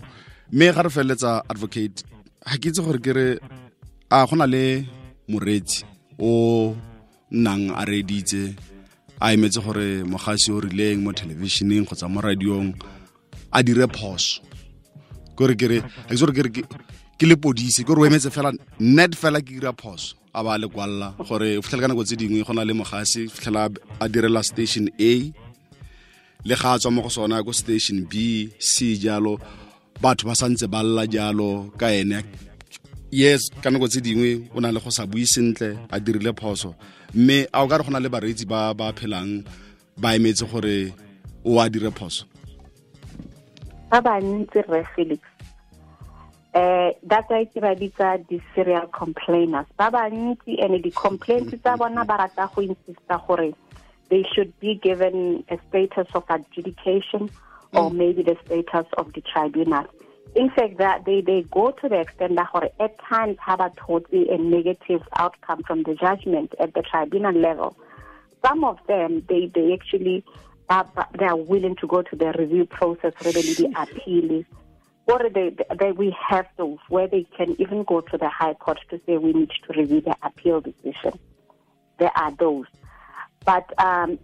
Mme 0.52 0.74
ga 0.74 0.82
re 0.82 0.90
feleletsa 0.90 1.42
advocate 1.50 2.04
ga 2.46 2.58
ke 2.62 2.70
itse 2.70 2.82
gore 2.86 3.00
ke 3.02 3.12
re 3.18 3.28
a 4.12 4.28
go 4.28 4.36
na 4.36 4.46
le 4.46 4.86
moreetsi 5.28 5.84
o 6.20 6.76
nnang 7.32 7.74
a 7.74 7.86
reeditse 7.90 8.54
a 9.20 9.34
emetse 9.34 9.60
gore 9.66 10.04
mogasi 10.06 10.52
o 10.54 10.62
rileng 10.62 11.02
mo 11.02 11.12
thelebišeneng 11.12 11.90
kgotsa 11.90 12.06
mo 12.06 12.22
radiong 12.22 12.74
a 13.52 13.64
dire 13.64 13.88
phoso 13.90 14.46
kore 15.40 15.56
kere 15.56 15.80
a 15.80 16.14
ke 16.14 16.34
kere 16.36 16.52
ke 17.20 17.26
le 17.28 17.36
podise 17.36 17.84
kore 17.88 18.00
o 18.04 18.06
emetse 18.08 18.30
fela 18.32 18.52
net 18.80 19.16
fela 19.16 19.40
ke 19.40 19.56
dira 19.56 19.72
phoso. 19.72 20.16
A 20.36 20.44
ba 20.44 20.58
le 20.58 20.68
kwalla 20.68 21.16
gore 21.28 21.58
o 21.58 21.62
fitlhela 21.64 21.84
ka 21.84 21.90
nako 21.92 22.04
tse 22.04 22.16
dingwe 22.20 22.44
go 22.48 22.54
na 22.54 22.64
le 22.68 22.74
mogase 22.74 23.28
fitlhela 23.32 23.70
a 24.00 24.06
direla 24.08 24.44
station 24.44 24.88
a 25.00 25.12
le 26.48 26.56
ga 26.56 26.76
a 26.76 26.80
tswa 26.80 26.92
mo 26.92 27.02
go 27.02 27.10
sona 27.10 27.44
ko 27.44 27.52
station 27.52 28.04
b 28.12 28.52
c 28.60 28.96
jalo. 29.00 29.40
Batho 30.04 30.28
ba 30.28 30.36
santse 30.36 30.68
ba 30.68 30.84
lla 30.84 31.08
jalo 31.08 31.72
ka 31.80 31.88
ene. 31.88 32.20
Yes 33.12 33.50
ka 33.64 33.70
nako 33.72 33.88
tse 33.88 34.00
dingwe 34.04 34.52
o 34.56 34.60
na 34.60 34.72
le 34.72 34.80
go 34.80 34.92
sa 34.92 35.08
bui 35.08 35.26
sentle 35.26 35.80
a 35.92 36.00
dirile 36.00 36.36
phoso. 36.36 36.76
Mme 37.16 37.48
a 37.52 37.64
o 37.64 37.68
ka 37.68 37.80
re 37.80 37.84
go 37.84 37.92
na 37.92 38.04
le 38.04 38.10
bareetsi 38.12 38.46
ba 38.46 38.74
ba 38.76 38.92
phelang 38.92 39.44
ba 39.98 40.16
emetse 40.16 40.44
gore 40.52 40.94
o 41.44 41.60
a 41.60 41.70
dire 41.70 41.92
phoso. 41.92 42.24
Ba 43.90 44.00
bantsi 44.00 44.62
re 44.70 44.84
felix 44.96 45.29
eh 46.54 46.94
that's 47.04 47.30
why 47.30 47.46
ke 47.46 47.62
ba 47.62 47.76
bitsa 47.76 48.26
di-serial 48.28 48.88
complainers. 48.88 49.66
Ba 49.78 49.92
bantsi 49.92 50.64
and 50.64 50.82
di-complaints 50.84 51.54
tsa 51.64 51.78
bona 51.78 52.06
ba 52.06 52.18
rata 52.18 52.50
go 52.56 52.62
insista 52.62 53.20
gore 53.28 53.54
they 54.10 54.24
should 54.34 54.52
be 54.60 54.76
given 54.76 55.44
a 55.50 55.58
status 55.70 56.08
of 56.16 56.24
adjudication 56.30 57.30
or 57.74 57.92
maybe 57.92 58.24
the 58.24 58.36
status 58.46 58.88
of 58.98 59.14
the 59.14 59.22
tribunal. 59.22 59.86
In 60.36 60.50
fact 60.50 60.78
that 60.80 61.06
they, 61.06 61.22
they 61.22 61.44
go 61.52 61.70
to 61.72 61.90
the 61.90 62.00
extent 62.00 62.36
that 62.36 62.74
at 62.80 62.98
times 63.00 63.38
have 63.40 63.60
a 63.60 63.72
totally 63.78 64.30
a 64.30 64.38
negative 64.38 65.02
outcome 65.18 65.62
from 65.64 65.84
the 65.84 65.94
judgment 65.94 66.54
at 66.60 66.74
the 66.74 66.82
tribunal 66.82 67.34
level 67.34 67.76
some 68.44 68.64
of 68.64 68.78
them 68.88 69.24
they 69.28 69.52
they 69.54 69.74
actually 69.74 70.24
are, 70.70 70.88
they 71.18 71.26
are 71.26 71.36
willing 71.36 71.76
to 71.76 71.88
go 71.88 72.02
to 72.02 72.16
the 72.16 72.34
review 72.38 72.66
process 72.66 73.14
really 73.24 73.54
the 73.54 73.72
appeal 73.76 74.44
or 75.10 75.30
they, 75.30 75.56
they 75.78 75.92
we 75.92 76.16
have 76.30 76.48
those 76.58 76.78
where 76.90 77.08
they 77.08 77.26
can 77.38 77.56
even 77.60 77.84
go 77.84 78.02
to 78.02 78.18
the 78.18 78.30
high 78.30 78.54
court 78.54 78.80
to 78.90 79.00
say 79.06 79.18
we 79.18 79.34
need 79.34 79.52
to 79.68 79.74
review 79.80 80.02
the 80.02 80.16
appeal 80.24 80.62
decision. 80.62 81.18
There 81.98 82.12
are 82.16 82.32
those. 82.32 82.66
But 83.46 83.72
um, 83.84 84.20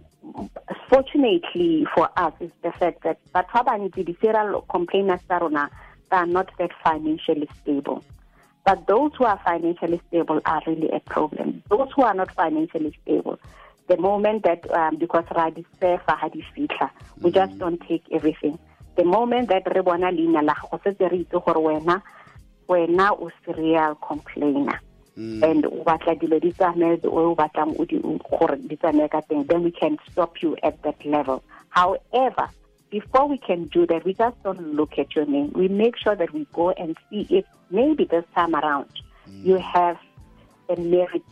fortunately 0.88 1.86
for 1.94 2.08
us 2.16 2.32
is 2.40 2.50
the 2.62 2.72
fact 2.72 3.02
that 3.04 3.18
but 3.32 3.46
the 3.52 4.16
serial 4.20 4.62
complainants 4.62 5.24
tsa 5.24 5.38
rona 5.40 5.70
they 6.10 6.16
are 6.16 6.26
not 6.26 6.50
that 6.58 6.70
financially 6.84 7.48
stable. 7.62 8.04
But 8.64 8.86
those 8.86 9.12
who 9.16 9.24
are 9.24 9.40
financially 9.44 10.00
stable 10.08 10.40
are 10.44 10.60
really 10.66 10.90
a 10.90 11.00
problem. 11.00 11.62
Those 11.68 11.88
who 11.94 12.02
are 12.02 12.14
not 12.14 12.32
financially 12.32 12.96
stable 13.02 13.38
the 13.88 13.96
moment 13.96 14.42
that 14.42 14.68
um, 14.72 14.96
because 14.96 15.24
ra 15.34 15.50
di 15.50 15.64
sefa 15.80 16.16
ha 16.16 16.28
di 16.28 16.44
fitla 16.54 16.90
we 17.20 17.30
just 17.30 17.58
don't 17.58 17.80
take 17.88 18.04
everything 18.12 18.58
the 18.96 19.04
moment 19.04 19.48
that 19.48 19.62
re 19.74 19.82
bona 19.82 20.10
leina 20.10 20.42
la 20.42 20.54
go 20.54 20.80
setse 20.82 21.10
re 21.10 21.18
itse 21.24 21.38
gore 21.44 21.60
wena 21.60 22.02
wena 22.68 23.12
o 23.12 23.30
serial 23.44 23.94
complainer. 23.96 24.80
Mm. 25.16 25.42
And 25.42 25.66
o 25.66 25.84
batla 25.84 26.18
dilo 26.18 26.40
di 26.40 26.52
tsamaye 26.52 27.04
o 27.04 27.34
batlang 27.34 27.78
o 27.78 27.84
di 27.84 27.98
gore 27.98 28.56
di 28.56 28.76
tsamaye 28.76 29.10
ka 29.10 29.20
teng 29.20 29.46
then 29.46 29.62
we 29.62 29.70
can 29.70 29.96
stop 30.10 30.42
you 30.42 30.56
at 30.62 30.82
that 30.82 31.04
level. 31.04 31.42
However 31.68 32.48
before 32.90 33.28
we 33.28 33.38
can 33.38 33.64
do 33.64 33.86
that 33.86 34.04
we 34.04 34.14
just 34.14 34.42
don't 34.42 34.74
look 34.74 34.98
at 34.98 35.14
your 35.14 35.26
name. 35.26 35.52
We 35.54 35.68
make 35.68 35.96
sure 35.96 36.14
that 36.16 36.32
we 36.32 36.46
go 36.52 36.70
and 36.70 36.96
see 37.10 37.26
if 37.30 37.44
maybe 37.70 38.04
this 38.04 38.24
time 38.34 38.54
around 38.54 38.90
mm. 39.28 39.44
you 39.44 39.56
have 39.56 39.98
a 40.68 40.76
merit 40.76 41.22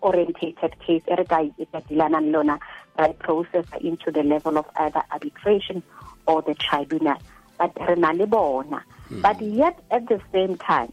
orientated 0.00 0.78
case 0.80 1.02
e 1.08 1.14
re 1.14 1.24
ka 1.24 1.42
ka 1.72 1.80
dilanang 1.88 2.32
lona 2.32 2.58
by 2.96 3.12
process 3.12 3.66
into 3.80 4.10
the 4.10 4.22
level 4.22 4.58
of 4.58 4.66
either 4.76 5.02
arbitration 5.12 5.82
or 6.28 6.42
the 6.42 6.54
tribunal 6.54 7.16
but 7.58 7.72
re 7.88 7.96
na 7.96 8.12
le 8.12 8.26
bona. 8.26 8.84
Hmm. 9.08 9.20
But 9.22 9.40
yet 9.42 9.80
at 9.90 10.06
the 10.06 10.20
same 10.32 10.56
time 10.56 10.92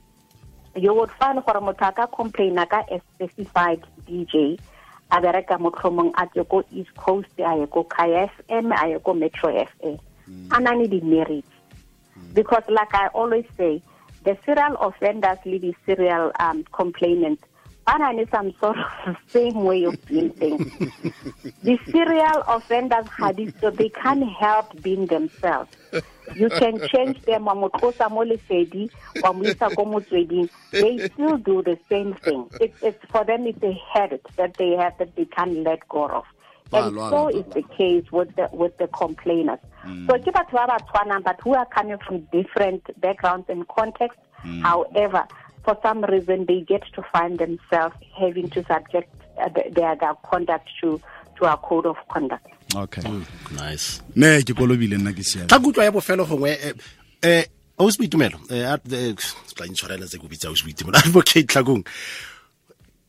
you 0.75 0.94
would 0.94 1.12
find 1.12 1.44
gore 1.46 1.62
motho 1.62 1.88
a 1.88 1.92
ka 1.92 2.08
complaina 2.08 2.68
ka 2.68 2.84
a 2.92 3.00
specified 3.13 3.84
dj 4.08 4.60
a 5.12 5.22
bereka 5.22 5.60
motlhomong 5.60 6.12
a 6.18 6.25
tswe 6.27 6.50
ko 6.50 6.63
east 6.72 6.94
coast 6.96 7.30
a 7.39 7.58
ye 7.60 7.65
ko 7.68 7.84
kaya 7.84 8.27
fm 8.38 8.74
a 8.74 8.89
ye 8.89 9.00
ko 9.00 9.13
metro 9.13 9.51
fa 9.54 9.92
hmm. 10.25 10.48
a 10.51 10.60
na 10.60 10.72
le 10.72 10.88
di-merits. 10.88 11.54
Hmm. 12.13 12.34
Because 12.34 12.63
like 12.68 12.94
i 12.96 13.08
always 13.08 13.46
say 13.58 13.82
the 14.24 14.38
serial 14.46 14.75
offenders 14.82 15.38
le 15.46 15.60
di-serial 15.60 16.32
um, 16.39 16.63
complainants 16.72 17.44
Banana 17.86 18.25
some 18.32 18.54
sort 18.60 18.77
of 19.06 19.15
same 19.27 19.63
way 19.63 19.84
of 19.84 20.04
doing 20.08 20.32
things. 20.32 20.72
the 21.63 21.77
serial 21.92 22.44
offenders 22.48 23.06
had 23.18 23.39
it, 23.39 23.54
so 23.62 23.70
they 23.70 23.89
can't 23.89 24.27
help 24.27 24.82
being 24.82 25.06
themselves. 25.06 25.70
You 26.36 26.50
can 26.50 26.80
change 26.88 27.22
them, 27.22 27.46
wa 27.46 27.54
mo 27.54 27.70
tlosa 27.70 28.10
mo 28.10 28.25
lesedi, 28.25 28.89
wa 29.22 29.34
mo 29.34 29.44
isa 29.44 29.70
ko 29.70 29.86
motsweding. 29.86 30.50
They 30.72 31.08
still 31.10 31.38
do 31.38 31.62
the 31.62 31.77
same 31.88 32.15
thing. 32.15 32.50
It's, 32.60 32.82
it's 32.82 33.06
for 33.12 33.24
them, 33.24 33.46
it's 33.46 33.62
a 33.62 33.80
habit 33.94 34.25
that 34.38 34.56
they 34.56 34.72
have 34.72 34.98
that 34.98 35.15
they 35.15 35.25
can't 35.25 35.63
let 35.63 35.88
go 35.88 36.08
of. 36.08 36.25
And 36.74 36.96
so 36.98 37.27
is 37.30 37.46
the 37.54 37.62
case 37.77 38.12
with 38.12 38.36
the 38.36 38.50
with 38.51 38.75
the 38.77 38.88
complainers. 38.88 39.60
So 39.84 39.89
hmm. 39.89 40.08
ke 40.08 40.34
batho 40.34 40.54
ba 40.58 40.65
ba 40.68 40.77
tshwanang, 40.82 41.24
but 41.24 41.39
who 41.42 41.54
are 41.54 41.68
coming 41.68 41.98
from 42.00 42.22
different 42.32 42.82
backgrounds 43.00 43.46
and 43.50 43.68
contexts. 43.68 44.20
Hmm. 44.42 44.62
However, 44.62 45.27
for 45.65 45.77
some 45.81 46.03
reason, 46.03 46.45
they 46.45 46.62
get 46.62 46.84
to 46.95 47.01
find 47.12 47.38
themselves 47.39 47.95
having 48.17 48.50
to 48.51 48.63
subject 48.63 49.10
uh, 49.41 49.50
their 49.50 49.95
their 49.95 50.13
conduct 50.29 50.69
to 50.81 51.01
to 51.38 51.45
a 51.51 51.57
code 51.57 51.86
of 51.86 51.98
conduct. 52.07 52.48
okay. 52.75 53.01
Mm, 53.01 53.25
nice. 53.57 54.01
Ne 54.15 54.41
ke 54.43 54.53
kolobile 54.55 54.98
nna 54.98 55.13
ke 55.13 55.24
siame. 55.24 55.48
Tla 55.48 55.60
kutlwa 55.60 55.84
ya 55.86 55.91
bofelo 55.91 56.25
gongwe 56.25 56.51
eh, 56.51 56.74
eh 57.22 57.45
aus 57.77 57.98
boitumelo 57.98 58.39
eh 58.50 58.63
at- 58.72 58.93
eh, 58.93 59.13
tla 59.55 59.67
tse 60.07 60.17
ko 60.17 60.27
bitsa 60.27 60.48
aus 60.48 60.63
boitumelo 60.63 60.98
advocate 61.03 61.48
tlhakong. 61.48 61.84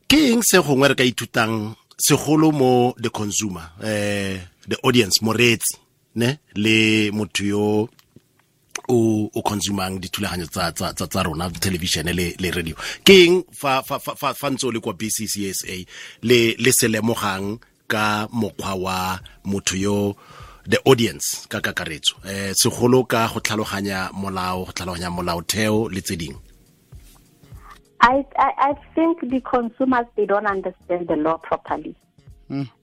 Ke 0.07 0.19
eng 0.33 0.43
se 0.43 0.59
gongwe 0.59 0.89
re 0.89 0.95
ka 0.95 1.03
ithutang 1.03 1.75
segolo 1.97 2.51
mo 2.51 2.93
the 2.97 3.09
consumer 3.09 3.71
eh 3.83 4.39
the 4.67 4.77
audience 4.83 5.21
moreetsi 5.21 5.77
ne 6.15 6.37
le 6.55 7.11
motho 7.11 7.43
yo 7.43 7.89
o 8.87 9.29
o 9.33 9.41
consumang 9.41 9.99
dithulaganyo 9.99 10.47
tsa 10.47 10.71
tsa 10.71 10.93
tsa 10.93 11.07
tsa 11.07 11.23
rona 11.23 11.49
television 11.49 12.05
le 12.05 12.35
le 12.39 12.49
radio. 12.51 12.75
Ke 13.03 13.25
eng 13.25 13.43
fa 13.51 13.81
fa 13.83 13.99
fa 13.99 14.49
ntse 14.49 14.67
o 14.67 14.71
le 14.71 14.79
kwa 14.79 14.93
BCCSA 14.93 15.75
le 16.23 16.55
le 16.57 16.71
se 16.71 16.87
lemogang 16.87 17.59
ka 17.87 18.27
mokgwa 18.31 18.75
wa 18.75 19.19
motho 19.45 19.75
yo 19.75 20.15
the 20.67 20.79
audience 20.85 21.47
ka 21.49 21.59
kakaretso? 21.59 22.15
Eh 22.25 22.53
segolo 22.55 23.03
ka 23.07 23.27
go 23.27 23.39
tlhaloganya 23.39 24.11
molao 24.13 24.65
go 24.65 24.71
tlhaloganya 24.71 25.09
molaotheo 25.09 25.89
le 25.89 26.01
tse 26.01 26.15
dingwe. 26.15 26.41
I, 27.99 28.23
I 28.37 28.51
I 28.69 28.73
think 28.93 29.21
the 29.21 29.41
consumers 29.41 30.05
they 30.15 30.25
don't 30.25 30.45
understand 30.45 31.07
the 31.07 31.15
law 31.15 31.37
properly. 31.37 31.95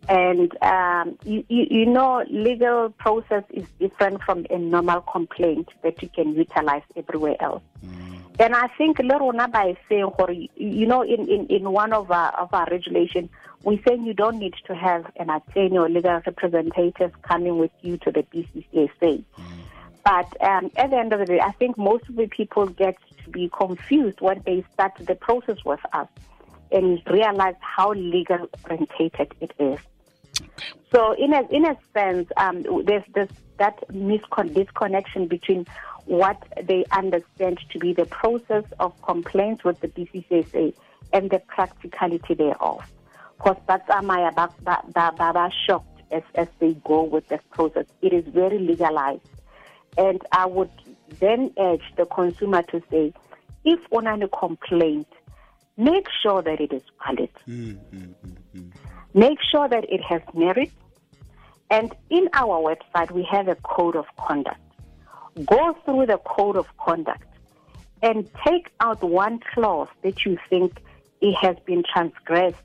And 0.09 0.63
um, 0.63 1.19
you, 1.25 1.45
you, 1.49 1.67
you 1.71 1.87
know, 1.87 2.25
legal 2.29 2.91
process 2.91 3.45
is 3.51 3.65
different 3.81 4.23
from 4.23 4.47
a 4.51 4.59
normal 4.59 5.01
complaint 5.01 5.69
that 5.83 6.03
you 6.03 6.09
can 6.09 6.35
utilize 6.35 6.83
everywhere 6.97 7.37
else. 7.41 7.63
And 8.39 8.55
I 8.55 8.67
think 8.77 8.99
Lerona 8.99 9.51
by 9.51 9.77
saying, 9.89 10.05
or, 10.19 10.31
you 10.33 10.87
know, 10.87 11.03
in, 11.03 11.29
in, 11.29 11.47
in 11.47 11.71
one 11.71 11.93
of 11.93 12.11
our, 12.11 12.33
of 12.33 12.53
our 12.53 12.67
regulation, 12.71 13.31
we 13.63 13.81
saying 13.87 14.05
you 14.05 14.13
don't 14.13 14.39
need 14.39 14.55
to 14.67 14.75
have 14.75 15.11
an 15.17 15.31
attorney 15.31 15.79
or 15.79 15.89
legal 15.89 16.21
representative 16.27 17.13
coming 17.23 17.59
with 17.59 17.71
you 17.81 17.97
to 17.99 18.11
the 18.11 18.23
BCCSA. 18.25 19.25
But 20.05 20.43
um, 20.43 20.71
at 20.77 20.91
the 20.91 20.97
end 20.97 21.13
of 21.15 21.21
the 21.21 21.27
day, 21.27 21.41
I 21.41 21.53
think 21.53 21.79
most 21.79 22.09
of 22.09 22.17
the 22.17 22.27
people 22.27 22.67
get 22.67 22.97
to 23.25 23.31
be 23.31 23.49
confused 23.57 24.21
when 24.21 24.43
they 24.45 24.65
start 24.75 24.93
the 24.99 25.15
process 25.15 25.65
with 25.65 25.81
us 25.93 26.09
and 26.75 27.01
realize 27.07 27.55
how 27.61 27.93
legal 27.95 28.49
orientated 28.69 29.33
it 29.41 29.53
is. 29.59 29.79
So, 30.93 31.13
in 31.13 31.33
a 31.33 31.43
in 31.51 31.65
a 31.65 31.77
sense, 31.95 32.29
um, 32.37 32.65
there's 32.85 33.05
this 33.15 33.31
that 33.59 33.89
miscon- 33.89 34.53
disconnection 34.53 35.29
between 35.29 35.67
what 36.07 36.43
they 36.63 36.85
understand 36.91 37.59
to 37.71 37.79
be 37.79 37.93
the 37.93 38.05
process 38.07 38.65
of 38.81 39.01
complaints 39.03 39.65
with 39.65 39.81
the 39.81 39.89
BCCSA 39.89 40.75
and 41.13 41.31
the 41.31 41.39
practicality 41.47 42.35
thereof. 42.35 42.85
Because 43.39 43.57
that's 43.67 43.89
Amaya 43.89 44.35
Baba 44.35 45.51
shocked 45.67 46.03
as, 46.11 46.23
as 46.35 46.49
they 46.59 46.75
go 46.85 47.03
with 47.03 47.27
this 47.29 47.41
process. 47.53 47.87
It 48.03 48.13
is 48.13 48.25
very 48.27 48.59
legalized. 48.59 49.23
And 49.97 50.21
I 50.33 50.47
would 50.47 50.71
then 51.21 51.53
urge 51.59 51.85
the 51.97 52.07
consumer 52.07 52.63
to 52.65 52.83
say, 52.91 53.13
if 53.65 53.81
on 53.93 54.07
any 54.07 54.27
complaint, 54.29 55.09
make 55.77 56.07
sure 56.23 56.43
that 56.43 56.61
it 56.61 56.73
is 56.73 56.83
valid. 57.05 57.31
Mm, 57.49 57.79
mm, 57.93 58.15
mm, 58.55 58.73
make 59.13 59.39
sure 59.51 59.69
that 59.69 59.85
it 59.91 60.03
has 60.03 60.23
merit. 60.35 60.71
And 61.71 61.95
in 62.11 62.29
our 62.35 62.61
website, 62.61 63.11
we 63.11 63.27
have 63.31 63.49
a 63.49 63.57
code 63.57 63.97
of 63.97 64.07
conduct. 64.17 64.61
Go 65.45 65.77
through 65.85 66.07
the 66.07 66.19
code 66.19 66.57
of 66.57 66.67
conduct 66.77 67.25
and 68.03 68.29
take 68.47 68.71
out 68.81 69.03
one 69.03 69.41
clause 69.53 69.89
that 70.03 70.25
you 70.25 70.39
think 70.49 70.81
it 71.21 71.35
has 71.35 71.57
been 71.65 71.83
transgressed 71.91 72.57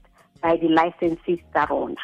by 0.41 0.57
the 0.57 0.67
licensee 0.67 1.43
Sarona. 1.53 1.95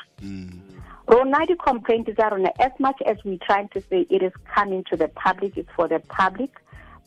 Rona 1.07 1.45
di 1.45 1.55
complaint 1.55 2.09
is 2.09 2.15
Sarona, 2.15 2.49
as 2.59 2.71
much 2.79 2.99
as 3.05 3.17
we're 3.23 3.37
trying 3.45 3.67
to 3.69 3.81
say 3.81 4.07
it 4.09 4.23
is 4.23 4.31
coming 4.53 4.83
to 4.89 4.97
the 4.97 5.07
public, 5.09 5.57
it's 5.57 5.69
for 5.75 5.87
the 5.87 5.99
public. 5.99 6.49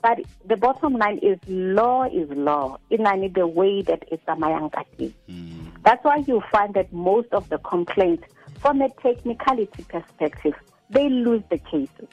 But 0.03 0.21
the 0.45 0.57
bottom 0.57 0.95
line 0.95 1.19
is 1.19 1.39
law 1.49 2.05
is 2.05 2.29
law. 2.31 2.79
In 2.91 3.03
the 3.03 3.47
way 3.47 3.83
that 3.83 4.05
it's 4.11 4.23
a 4.29 4.37
mayankati. 4.37 5.13
Mm. 5.29 5.83
That's 5.83 6.05
why 6.05 6.19
you 6.27 6.43
find 6.53 6.75
that 6.75 6.93
most 6.93 7.29
of 7.33 7.49
the 7.49 7.59
complaints, 7.59 8.25
from 8.61 8.81
a 8.81 8.89
technicality 8.91 9.85
perspective, 9.89 10.55
they 10.91 11.09
lose 11.09 11.43
the 11.51 11.59
cases. 11.59 12.09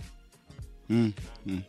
Mm, 0.89 1.13
mm, 1.47 1.63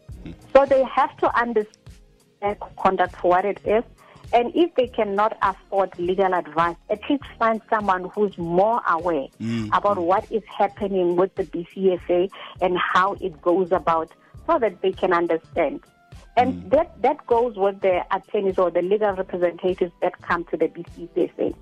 so 0.54 0.66
they 0.66 0.85
have 0.85 1.16
to 1.18 1.38
understand 1.38 2.56
conduct 2.76 3.16
for 3.16 3.30
what 3.30 3.44
it 3.44 3.61
is. 3.64 3.85
And 4.32 4.52
if 4.54 4.75
they 4.75 4.88
cannot 4.88 5.37
afford 5.40 5.96
legal 5.99 6.35
advice, 6.35 6.76
at 6.90 7.00
least 7.08 7.23
find 7.38 7.61
someone 7.70 8.11
who's 8.14 8.37
more 8.37 8.80
aware 8.88 9.28
about 9.73 9.99
what 9.99 10.30
is 10.32 10.42
happening 10.46 11.16
with 11.16 11.35
the 11.37 11.44
BCSA 11.44 12.30
and 12.61 12.76
how 12.76 13.14
it 13.14 13.40
goes 13.40 13.70
about 13.70 14.11
so 14.46 14.58
that 14.58 14.80
they 14.82 14.92
can 14.92 15.12
understand. 15.12 15.80
And 16.37 16.62
mm. 16.64 16.71
that, 16.71 17.00
that 17.02 17.26
goes 17.26 17.57
with 17.57 17.81
the 17.81 18.05
attorneys 18.14 18.59
or 18.59 18.71
the 18.71 18.83
legal 18.83 19.12
representatives 19.12 19.93
that 20.02 20.21
come 20.23 20.45
to 20.47 20.57
the 20.57 20.69
BCSA. 20.69 21.55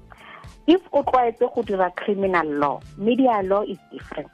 If 0.66 0.80
go 0.90 1.62
dira 1.62 1.92
criminal 1.96 2.46
law, 2.46 2.80
media 2.96 3.42
law 3.44 3.62
is 3.62 3.78
different. 3.92 4.30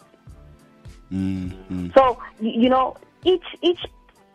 Mm-hmm. 1.13 1.89
So 1.95 2.19
you 2.41 2.69
know, 2.69 2.97
each 3.25 3.45
each 3.63 3.85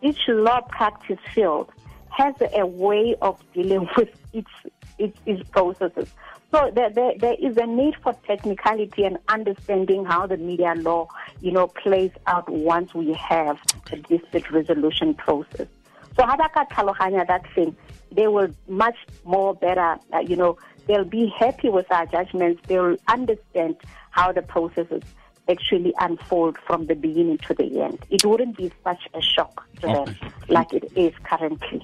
each 0.02 0.20
law 0.28 0.60
practice 0.68 1.18
field 1.34 1.70
has 2.10 2.34
a 2.54 2.66
way 2.66 3.14
of 3.22 3.42
dealing 3.54 3.88
with 3.96 4.10
its 4.32 4.50
its, 4.98 5.18
its 5.24 5.48
processes. 5.50 6.12
So 6.52 6.70
there, 6.74 6.90
there 6.90 7.14
there 7.18 7.34
is 7.38 7.56
a 7.56 7.66
need 7.66 7.94
for 8.02 8.12
technicality 8.26 9.04
and 9.04 9.18
understanding 9.28 10.04
how 10.04 10.26
the 10.26 10.36
media 10.36 10.74
law, 10.76 11.08
you 11.40 11.52
know, 11.52 11.66
plays 11.66 12.12
out 12.26 12.48
once 12.50 12.94
we 12.94 13.14
have 13.14 13.58
a 13.90 13.96
dispute 13.96 14.50
resolution 14.50 15.14
process. 15.14 15.68
So 16.16 16.24
how 16.24 16.36
ba 16.36 16.48
ka 16.52 16.64
tlhaloganya 16.64 17.26
that 17.26 17.42
thing, 17.54 17.76
they 18.12 18.26
will 18.28 18.48
much 18.68 18.96
more 19.24 19.54
better, 19.54 19.96
uh, 20.12 20.20
you 20.20 20.36
know, 20.36 20.56
they'll 20.86 21.04
be 21.04 21.26
happy 21.38 21.68
with 21.68 21.90
our 21.92 22.06
judgments. 22.06 22.60
They'll 22.68 22.96
understand 23.08 23.76
how 24.10 24.32
the 24.32 24.42
processes 24.42 25.02
actually 25.48 25.92
unfold 26.00 26.56
from 26.66 26.86
the 26.86 26.94
beginning 26.94 27.38
to 27.38 27.54
the 27.54 27.82
end. 27.82 27.98
It 28.10 28.24
wouldn't 28.24 28.56
be 28.56 28.72
such 28.82 29.02
a 29.14 29.20
shock 29.20 29.64
to 29.80 29.86
them 29.86 30.16
like 30.48 30.72
it 30.72 30.90
is 30.96 31.12
currently. 31.24 31.82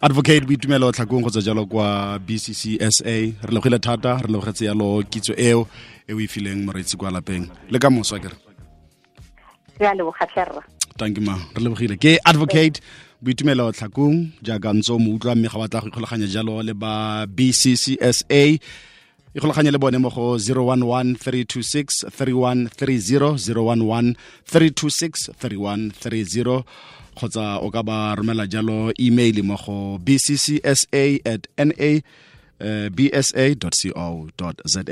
advocate 0.00 0.44
boitumelo 0.46 0.92
tlhakung 0.92 1.22
go 1.22 1.30
tswa 1.30 1.42
jalo 1.42 1.66
kwa 1.66 2.18
bccsa 2.18 3.04
re 3.04 3.34
logile 3.54 3.78
thata 3.78 4.12
re 4.22 4.28
logetse 4.32 4.64
yalo 4.64 5.02
kitso 5.10 5.34
eo 5.36 5.66
e 6.06 6.12
o 6.14 6.20
e 6.20 6.26
fileng 6.26 6.62
moreetsi 6.66 6.96
kwa 6.96 7.10
lapeng 7.10 7.48
le 7.70 7.78
ka 7.78 7.90
moso 7.90 8.14
kere 8.22 8.36
Re 9.80 9.86
a 9.86 9.94
leboga 9.94 10.26
tlhe 10.30 10.44
rra. 10.44 10.62
tanki 10.98 11.20
ma 11.20 11.34
re 11.54 11.60
lebogile 11.64 11.96
ke 11.98 12.14
advocate 12.24 12.78
boitumelo 13.22 13.72
tlhakong 13.72 14.18
jaaka 14.42 14.72
ntse 14.72 14.92
o 14.92 14.98
mo 14.98 15.14
utlwa 15.14 15.34
mme 15.34 15.48
ga 15.48 15.58
batla 15.58 15.80
go 15.80 15.88
ikgolaganya 15.88 16.26
jalo 16.26 16.62
le 16.62 16.74
ba 16.74 17.26
bccsa 17.26 18.44
ikgolaganye 19.34 19.70
le 19.70 19.78
bone 19.78 19.98
mo 19.98 20.10
go 20.10 20.36
011 20.36 21.18
326 21.18 22.06
3130 22.14 23.38
011 23.38 24.14
326 24.46 25.30
3130 25.42 26.62
kgotsa 27.18 27.58
o 27.58 27.70
ka 27.70 27.82
ba 27.82 28.14
romela 28.14 28.46
jalo 28.46 28.92
email 29.00 29.42
mo 29.42 29.56
go 29.58 29.98
bccsa 29.98 31.02
at 31.26 31.42
na 31.58 31.74
bsa 32.94 33.54
co 33.60 34.52
za 34.64 34.82